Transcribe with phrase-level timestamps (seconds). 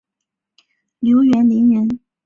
[0.99, 1.99] 刘元霖人。